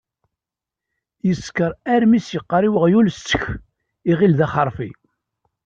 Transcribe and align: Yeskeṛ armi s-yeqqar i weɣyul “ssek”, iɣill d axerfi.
Yeskeṛ 1.27 1.71
armi 1.93 2.19
s-yeqqar 2.25 2.63
i 2.67 2.69
weɣyul 2.73 3.07
“ssek”, 3.17 3.43
iɣill 4.11 4.33
d 4.39 4.41
axerfi. 4.45 4.89